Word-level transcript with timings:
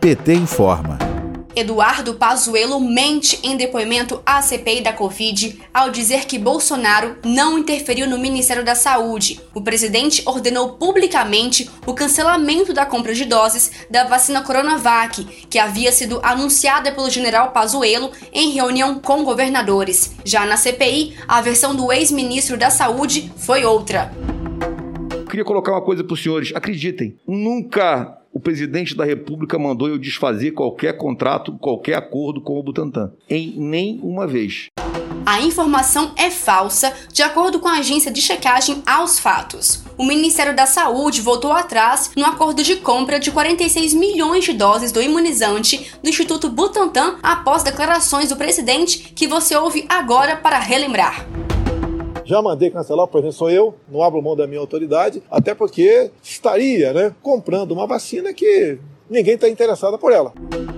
PT 0.00 0.34
informa. 0.34 0.98
Eduardo 1.56 2.14
Pazuello 2.14 2.80
mente 2.80 3.38
em 3.42 3.56
depoimento 3.56 4.20
à 4.26 4.42
CPI 4.42 4.82
da 4.82 4.92
Covid 4.92 5.60
ao 5.72 5.90
dizer 5.90 6.24
que 6.26 6.38
Bolsonaro 6.38 7.16
não 7.24 7.58
interferiu 7.58 8.08
no 8.08 8.18
Ministério 8.18 8.64
da 8.64 8.74
Saúde. 8.74 9.40
O 9.54 9.62
presidente 9.62 10.22
ordenou 10.26 10.72
publicamente 10.72 11.70
o 11.86 11.94
cancelamento 11.94 12.72
da 12.72 12.84
compra 12.84 13.14
de 13.14 13.24
doses 13.24 13.70
da 13.88 14.04
vacina 14.04 14.42
Coronavac, 14.42 15.24
que 15.48 15.58
havia 15.58 15.92
sido 15.92 16.18
anunciada 16.22 16.90
pelo 16.90 17.08
general 17.08 17.52
Pazuello 17.52 18.10
em 18.32 18.50
reunião 18.50 18.98
com 18.98 19.22
governadores. 19.22 20.16
Já 20.24 20.44
na 20.44 20.56
CPI, 20.56 21.16
a 21.28 21.40
versão 21.40 21.74
do 21.74 21.92
ex-ministro 21.92 22.56
da 22.56 22.68
Saúde 22.68 23.32
foi 23.36 23.64
outra. 23.64 24.12
Eu 25.12 25.24
queria 25.26 25.44
colocar 25.44 25.72
uma 25.72 25.82
coisa 25.82 26.02
para 26.02 26.14
os 26.14 26.22
senhores. 26.22 26.52
Acreditem, 26.54 27.16
nunca 27.26 28.23
presidente 28.44 28.94
da 28.94 29.04
República 29.04 29.58
mandou 29.58 29.88
eu 29.88 29.98
desfazer 29.98 30.52
qualquer 30.52 30.96
contrato, 30.96 31.56
qualquer 31.58 31.94
acordo 31.94 32.40
com 32.40 32.58
o 32.58 32.62
Butantan. 32.62 33.12
Em 33.28 33.54
nenhuma 33.58 34.26
vez. 34.26 34.66
A 35.26 35.40
informação 35.40 36.12
é 36.16 36.30
falsa, 36.30 36.92
de 37.10 37.22
acordo 37.22 37.58
com 37.58 37.66
a 37.66 37.78
agência 37.78 38.12
de 38.12 38.20
checagem 38.20 38.82
aos 38.86 39.18
fatos. 39.18 39.82
O 39.96 40.04
Ministério 40.04 40.54
da 40.54 40.66
Saúde 40.66 41.22
voltou 41.22 41.52
atrás 41.52 42.10
no 42.14 42.26
acordo 42.26 42.62
de 42.62 42.76
compra 42.76 43.18
de 43.18 43.30
46 43.30 43.94
milhões 43.94 44.44
de 44.44 44.52
doses 44.52 44.92
do 44.92 45.00
imunizante 45.00 45.90
do 46.02 46.10
Instituto 46.10 46.50
Butantan 46.50 47.16
após 47.22 47.62
declarações 47.62 48.28
do 48.28 48.36
presidente 48.36 49.12
que 49.14 49.26
você 49.26 49.56
ouve 49.56 49.86
agora 49.88 50.36
para 50.36 50.58
relembrar. 50.58 51.26
Já 52.24 52.40
mandei 52.40 52.70
cancelar, 52.70 53.06
por 53.06 53.18
exemplo, 53.18 53.36
sou 53.36 53.50
eu, 53.50 53.74
não 53.88 54.02
abro 54.02 54.22
mão 54.22 54.34
da 54.34 54.46
minha 54.46 54.60
autoridade, 54.60 55.22
até 55.30 55.54
porque 55.54 56.10
estaria 56.22 56.92
né, 56.92 57.14
comprando 57.22 57.72
uma 57.72 57.86
vacina 57.86 58.32
que 58.32 58.78
ninguém 59.10 59.34
está 59.34 59.48
interessado 59.48 59.98
por 59.98 60.10
ela. 60.10 60.32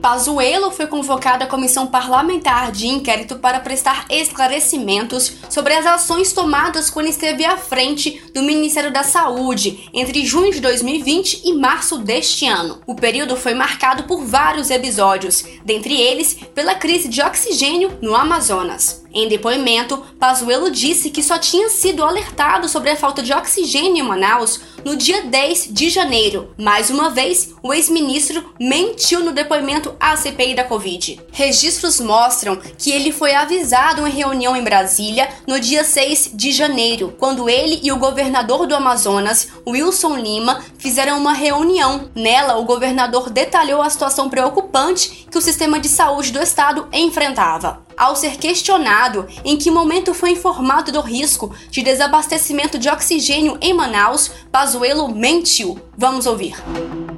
Pazuello 0.00 0.70
foi 0.70 0.86
convocado 0.86 1.44
à 1.44 1.46
comissão 1.46 1.86
parlamentar 1.86 2.72
de 2.72 2.88
inquérito 2.88 3.36
para 3.36 3.60
prestar 3.60 4.06
esclarecimentos 4.10 5.38
sobre 5.48 5.74
as 5.74 5.86
ações 5.86 6.32
tomadas 6.32 6.90
quando 6.90 7.06
esteve 7.06 7.44
à 7.44 7.56
frente 7.56 8.22
do 8.32 8.42
Ministério 8.42 8.92
da 8.92 9.02
Saúde 9.02 9.88
entre 9.92 10.24
junho 10.24 10.52
de 10.52 10.60
2020 10.60 11.42
e 11.44 11.54
março 11.54 11.98
deste 11.98 12.46
ano. 12.46 12.80
O 12.86 12.94
período 12.94 13.36
foi 13.36 13.54
marcado 13.54 14.04
por 14.04 14.24
vários 14.24 14.70
episódios, 14.70 15.44
dentre 15.64 16.00
eles 16.00 16.34
pela 16.54 16.74
crise 16.74 17.08
de 17.08 17.22
oxigênio 17.22 17.96
no 18.00 18.14
Amazonas. 18.14 19.01
Em 19.14 19.28
depoimento, 19.28 20.02
Pazuello 20.18 20.70
disse 20.70 21.10
que 21.10 21.22
só 21.22 21.38
tinha 21.38 21.68
sido 21.68 22.02
alertado 22.02 22.68
sobre 22.68 22.90
a 22.90 22.96
falta 22.96 23.22
de 23.22 23.32
oxigênio 23.32 24.02
em 24.04 24.08
Manaus 24.08 24.60
no 24.84 24.96
dia 24.96 25.22
10 25.22 25.68
de 25.70 25.90
janeiro. 25.90 26.54
Mais 26.56 26.88
uma 26.90 27.10
vez, 27.10 27.54
o 27.62 27.74
ex-ministro 27.74 28.52
mentiu 28.58 29.20
no 29.20 29.32
depoimento 29.32 29.94
à 30.00 30.16
CPI 30.16 30.54
da 30.54 30.64
Covid. 30.64 31.20
Registros 31.30 32.00
mostram 32.00 32.56
que 32.78 32.90
ele 32.90 33.12
foi 33.12 33.34
avisado 33.34 34.06
em 34.06 34.10
reunião 34.10 34.56
em 34.56 34.64
Brasília 34.64 35.28
no 35.46 35.60
dia 35.60 35.84
6 35.84 36.30
de 36.34 36.50
janeiro, 36.52 37.14
quando 37.18 37.48
ele 37.48 37.80
e 37.82 37.92
o 37.92 37.98
governador 37.98 38.66
do 38.66 38.74
Amazonas, 38.74 39.48
Wilson 39.66 40.16
Lima, 40.16 40.62
fizeram 40.78 41.18
uma 41.18 41.32
reunião. 41.32 42.10
Nela, 42.14 42.56
o 42.56 42.64
governador 42.64 43.30
detalhou 43.30 43.82
a 43.82 43.90
situação 43.90 44.30
preocupante 44.30 45.26
que 45.30 45.38
o 45.38 45.42
sistema 45.42 45.78
de 45.78 45.88
saúde 45.88 46.32
do 46.32 46.40
estado 46.40 46.88
enfrentava. 46.92 47.82
Ao 48.02 48.16
ser 48.16 48.36
questionado 48.36 49.28
em 49.44 49.56
que 49.56 49.70
momento 49.70 50.12
foi 50.12 50.30
informado 50.30 50.90
do 50.90 51.00
risco 51.00 51.54
de 51.70 51.84
desabastecimento 51.84 52.76
de 52.76 52.88
oxigênio 52.88 53.56
em 53.62 53.72
Manaus, 53.72 54.26
Pazuello 54.50 55.14
mentiu. 55.14 55.78
Vamos 55.96 56.26
ouvir. 56.26 56.56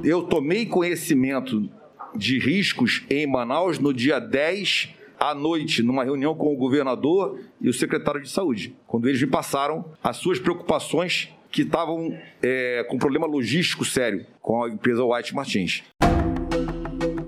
Eu 0.03 0.21
tomei 0.21 0.63
conhecimento 0.67 1.67
de 2.15 2.37
riscos 2.37 3.03
em 3.09 3.25
Manaus 3.25 3.79
no 3.79 3.91
dia 3.91 4.19
10 4.19 4.89
à 5.19 5.33
noite, 5.33 5.81
numa 5.81 6.03
reunião 6.03 6.35
com 6.35 6.53
o 6.53 6.55
governador 6.55 7.39
e 7.59 7.67
o 7.67 7.73
secretário 7.73 8.21
de 8.21 8.29
saúde, 8.29 8.75
quando 8.85 9.09
eles 9.09 9.19
me 9.19 9.27
passaram 9.27 9.85
as 10.03 10.17
suas 10.17 10.37
preocupações 10.37 11.29
que 11.55 11.61
estavam 11.61 12.15
é, 12.43 12.85
com 12.87 12.99
problema 12.99 13.25
logístico 13.25 13.85
sério 13.85 14.25
com 14.39 14.63
a 14.63 14.69
empresa 14.69 15.03
White 15.03 15.33
Martins. 15.33 15.83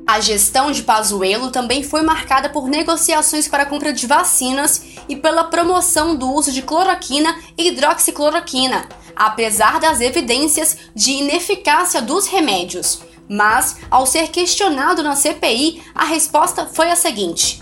A 0.07 0.21
gestão 0.21 0.71
de 0.71 0.83
Pazuello 0.83 1.51
também 1.51 1.83
foi 1.83 2.01
marcada 2.01 2.47
por 2.47 2.69
negociações 2.69 3.45
para 3.45 3.63
a 3.63 3.65
compra 3.65 3.91
de 3.91 4.07
vacinas 4.07 4.81
e 5.09 5.17
pela 5.17 5.43
promoção 5.43 6.15
do 6.15 6.31
uso 6.31 6.49
de 6.53 6.61
cloroquina 6.61 7.37
e 7.57 7.67
hidroxicloroquina, 7.67 8.87
apesar 9.13 9.81
das 9.81 9.99
evidências 9.99 10.77
de 10.95 11.11
ineficácia 11.11 12.01
dos 12.01 12.25
remédios. 12.25 13.01
Mas, 13.27 13.81
ao 13.91 14.05
ser 14.05 14.29
questionado 14.29 15.03
na 15.03 15.13
CPI, 15.13 15.83
a 15.93 16.05
resposta 16.05 16.65
foi 16.65 16.89
a 16.89 16.95
seguinte: 16.95 17.61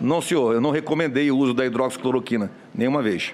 Não, 0.00 0.20
senhor, 0.20 0.54
eu 0.54 0.60
não 0.60 0.72
recomendei 0.72 1.30
o 1.30 1.38
uso 1.38 1.54
da 1.54 1.64
hidroxicloroquina 1.64 2.50
nenhuma 2.74 3.00
vez. 3.00 3.32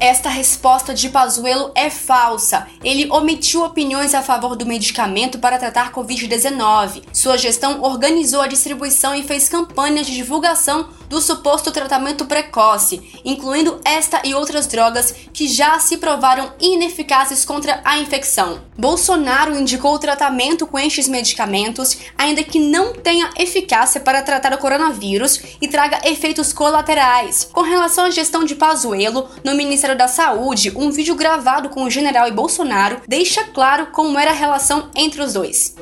Esta 0.00 0.28
resposta 0.28 0.94
de 0.94 1.08
Pazuello 1.08 1.72
é 1.74 1.90
falsa. 1.90 2.68
Ele 2.84 3.10
omitiu 3.10 3.64
opiniões 3.64 4.14
a 4.14 4.22
favor 4.22 4.54
do 4.54 4.64
medicamento 4.64 5.40
para 5.40 5.58
tratar 5.58 5.92
Covid-19. 5.92 7.02
Sua 7.12 7.36
gestão 7.36 7.82
organizou 7.82 8.40
a 8.40 8.46
distribuição 8.46 9.12
e 9.12 9.24
fez 9.24 9.48
campanhas 9.48 10.06
de 10.06 10.14
divulgação 10.14 10.88
do 11.08 11.20
suposto 11.20 11.72
tratamento 11.72 12.26
precoce, 12.26 13.20
incluindo 13.24 13.80
esta 13.84 14.20
e 14.24 14.34
outras 14.34 14.66
drogas 14.66 15.12
que 15.32 15.48
já 15.48 15.78
se 15.80 15.96
provaram 15.96 16.52
ineficazes 16.60 17.44
contra 17.44 17.80
a 17.84 17.98
infecção. 17.98 18.60
Bolsonaro 18.76 19.58
indicou 19.58 19.94
o 19.94 19.98
tratamento 19.98 20.66
com 20.66 20.78
estes 20.78 21.08
medicamentos, 21.08 21.98
ainda 22.16 22.44
que 22.44 22.60
não 22.60 22.92
tenha 22.92 23.30
eficácia 23.36 24.00
para 24.00 24.22
tratar 24.22 24.52
o 24.52 24.58
coronavírus 24.58 25.40
e 25.60 25.66
traga 25.66 26.00
efeitos 26.04 26.52
colaterais. 26.52 27.48
Com 27.52 27.62
relação 27.62 28.04
à 28.04 28.10
gestão 28.10 28.44
de 28.44 28.54
Pazuello, 28.54 29.28
no 29.42 29.54
Ministério 29.54 29.87
da 29.96 30.08
Saúde, 30.08 30.72
um 30.76 30.90
vídeo 30.90 31.14
gravado 31.14 31.68
com 31.68 31.84
o 31.84 31.90
general 31.90 32.28
e 32.28 32.32
Bolsonaro 32.32 33.00
deixa 33.06 33.44
claro 33.44 33.88
como 33.92 34.18
era 34.18 34.30
a 34.30 34.34
relação 34.34 34.90
entre 34.94 35.22
os 35.22 35.32
dois. 35.32 35.74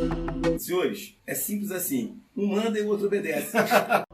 Senhores, 0.59 1.17
é 1.27 1.34
simples 1.34 1.71
assim. 1.71 2.21
Um 2.37 2.49
manda 2.49 2.78
e 2.78 2.83
o 2.83 2.89
outro 2.89 3.06
obedece. 3.06 3.56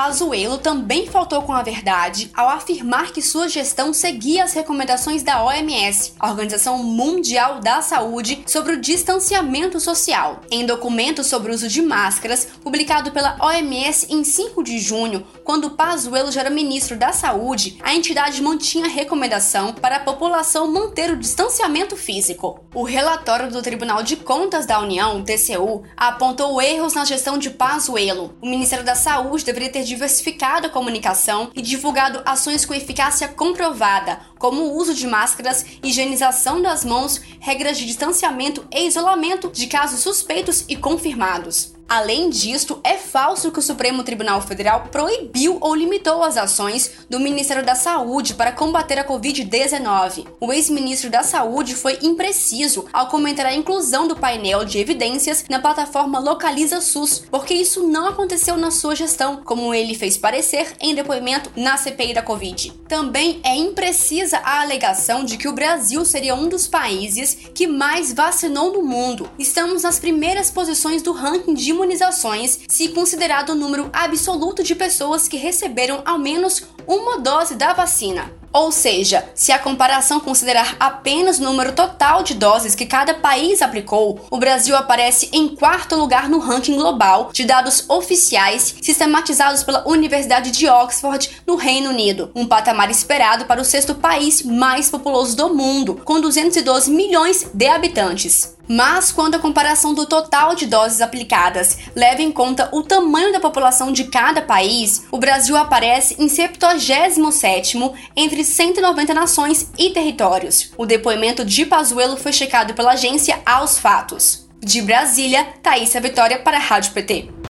Pazuello 0.00 0.56
também 0.56 1.06
faltou 1.06 1.42
com 1.42 1.52
a 1.52 1.62
verdade 1.62 2.30
ao 2.34 2.48
afirmar 2.48 3.12
que 3.12 3.20
sua 3.20 3.50
gestão 3.50 3.92
seguia 3.92 4.44
as 4.44 4.54
recomendações 4.54 5.22
da 5.22 5.44
OMS, 5.44 6.14
a 6.18 6.30
Organização 6.30 6.78
Mundial 6.78 7.60
da 7.60 7.82
Saúde, 7.82 8.42
sobre 8.46 8.72
o 8.72 8.80
distanciamento 8.80 9.78
social. 9.78 10.40
Em 10.50 10.64
documento 10.64 11.22
sobre 11.22 11.52
o 11.52 11.54
uso 11.54 11.68
de 11.68 11.82
máscaras, 11.82 12.48
publicado 12.62 13.10
pela 13.10 13.36
OMS 13.42 14.06
em 14.08 14.24
5 14.24 14.64
de 14.64 14.78
junho, 14.78 15.22
quando 15.44 15.72
Pazuello 15.72 16.32
já 16.32 16.40
era 16.40 16.48
ministro 16.48 16.96
da 16.96 17.12
Saúde, 17.12 17.76
a 17.82 17.94
entidade 17.94 18.42
mantinha 18.42 18.88
recomendação 18.88 19.74
para 19.74 19.96
a 19.96 20.00
população 20.00 20.72
manter 20.72 21.10
o 21.10 21.16
distanciamento 21.18 21.94
físico. 21.94 22.64
O 22.74 22.84
relatório 22.84 23.50
do 23.50 23.60
Tribunal 23.60 24.02
de 24.02 24.16
Contas 24.16 24.64
da 24.64 24.80
União, 24.80 25.22
TCU, 25.22 25.82
apontou 25.94 26.62
erros 26.62 26.94
na 26.94 27.04
gestão 27.04 27.36
de 27.36 27.50
Pazuello. 27.50 28.34
O 28.40 28.48
Ministério 28.48 28.84
da 28.84 28.94
Saúde 28.94 29.44
deveria 29.44 29.68
ter 29.68 29.89
diversificado 29.90 30.68
a 30.68 30.70
comunicação 30.70 31.50
e 31.54 31.60
divulgado 31.60 32.22
ações 32.24 32.64
com 32.64 32.72
eficácia 32.72 33.26
comprovada, 33.26 34.20
como 34.38 34.62
o 34.62 34.76
uso 34.76 34.94
de 34.94 35.06
máscaras, 35.06 35.66
higienização 35.82 36.62
das 36.62 36.84
mãos, 36.84 37.20
regras 37.40 37.76
de 37.76 37.84
distanciamento 37.86 38.64
e 38.70 38.86
isolamento 38.86 39.50
de 39.50 39.66
casos 39.66 40.00
suspeitos 40.00 40.64
e 40.68 40.76
confirmados. 40.76 41.74
Além 41.90 42.30
disto, 42.30 42.78
é 42.84 42.94
falso 42.94 43.50
que 43.50 43.58
o 43.58 43.62
Supremo 43.62 44.04
Tribunal 44.04 44.40
Federal 44.40 44.86
proibiu 44.92 45.58
ou 45.60 45.74
limitou 45.74 46.22
as 46.22 46.36
ações 46.36 46.92
do 47.10 47.18
Ministério 47.18 47.66
da 47.66 47.74
Saúde 47.74 48.34
para 48.34 48.52
combater 48.52 48.96
a 48.96 49.04
Covid-19. 49.04 50.24
O 50.38 50.52
ex-ministro 50.52 51.10
da 51.10 51.24
Saúde 51.24 51.74
foi 51.74 51.98
impreciso 52.00 52.84
ao 52.92 53.08
comentar 53.08 53.44
a 53.44 53.52
inclusão 53.52 54.06
do 54.06 54.14
painel 54.14 54.64
de 54.64 54.78
evidências 54.78 55.44
na 55.50 55.58
plataforma 55.58 56.20
Localiza 56.20 56.80
SUS, 56.80 57.24
porque 57.28 57.54
isso 57.54 57.82
não 57.88 58.06
aconteceu 58.06 58.56
na 58.56 58.70
sua 58.70 58.94
gestão, 58.94 59.42
como 59.44 59.74
ele 59.74 59.96
fez 59.96 60.16
parecer 60.16 60.68
em 60.78 60.94
depoimento 60.94 61.50
na 61.56 61.76
CPI 61.76 62.14
da 62.14 62.22
Covid. 62.22 62.72
Também 62.86 63.40
é 63.42 63.56
imprecisa 63.56 64.38
a 64.44 64.60
alegação 64.60 65.24
de 65.24 65.36
que 65.36 65.48
o 65.48 65.52
Brasil 65.52 66.04
seria 66.04 66.36
um 66.36 66.48
dos 66.48 66.68
países 66.68 67.36
que 67.52 67.66
mais 67.66 68.12
vacinou 68.12 68.72
no 68.72 68.82
mundo. 68.84 69.28
Estamos 69.36 69.82
nas 69.82 69.98
primeiras 69.98 70.52
posições 70.52 71.02
do 71.02 71.10
ranking 71.10 71.52
de 71.52 71.79
imunizações, 71.80 72.60
se 72.68 72.88
considerado 72.88 73.50
o 73.50 73.54
número 73.54 73.88
absoluto 73.92 74.62
de 74.62 74.74
pessoas 74.74 75.26
que 75.26 75.38
receberam 75.38 76.02
ao 76.04 76.18
menos 76.18 76.64
uma 76.86 77.18
dose 77.18 77.54
da 77.54 77.72
vacina. 77.72 78.30
Ou 78.52 78.72
seja, 78.72 79.30
se 79.32 79.52
a 79.52 79.58
comparação 79.58 80.18
considerar 80.18 80.76
apenas 80.80 81.38
o 81.38 81.44
número 81.44 81.72
total 81.72 82.24
de 82.24 82.34
doses 82.34 82.74
que 82.74 82.84
cada 82.84 83.14
país 83.14 83.62
aplicou, 83.62 84.26
o 84.28 84.38
Brasil 84.38 84.76
aparece 84.76 85.28
em 85.32 85.54
quarto 85.54 85.94
lugar 85.94 86.28
no 86.28 86.40
ranking 86.40 86.74
global 86.74 87.30
de 87.32 87.44
dados 87.44 87.88
oficiais 87.88 88.74
sistematizados 88.82 89.62
pela 89.62 89.88
Universidade 89.88 90.50
de 90.50 90.68
Oxford, 90.68 91.30
no 91.46 91.54
Reino 91.54 91.90
Unido, 91.90 92.32
um 92.34 92.44
patamar 92.44 92.90
esperado 92.90 93.44
para 93.44 93.60
o 93.60 93.64
sexto 93.64 93.94
país 93.94 94.42
mais 94.42 94.90
populoso 94.90 95.36
do 95.36 95.54
mundo, 95.54 96.00
com 96.04 96.20
212 96.20 96.90
milhões 96.90 97.48
de 97.54 97.68
habitantes. 97.68 98.58
Mas 98.72 99.10
quando 99.10 99.34
a 99.34 99.38
comparação 99.40 99.92
do 99.92 100.06
total 100.06 100.54
de 100.54 100.64
doses 100.64 101.00
aplicadas 101.00 101.76
leva 101.92 102.22
em 102.22 102.30
conta 102.30 102.68
o 102.72 102.84
tamanho 102.84 103.32
da 103.32 103.40
população 103.40 103.90
de 103.90 104.04
cada 104.04 104.40
país, 104.42 105.08
o 105.10 105.18
Brasil 105.18 105.56
aparece 105.56 106.14
em 106.22 106.28
77º 106.28 107.92
entre 108.14 108.44
190 108.44 109.12
nações 109.12 109.68
e 109.76 109.90
territórios. 109.90 110.70
O 110.78 110.86
depoimento 110.86 111.44
de 111.44 111.66
Pazuello 111.66 112.16
foi 112.16 112.32
checado 112.32 112.72
pela 112.72 112.92
agência 112.92 113.40
Aos 113.44 113.76
Fatos. 113.76 114.48
De 114.60 114.80
Brasília, 114.80 115.44
Thaisa 115.60 116.00
Vitória 116.00 116.38
para 116.38 116.58
a 116.58 116.60
Rádio 116.60 116.92
PT. 116.92 117.49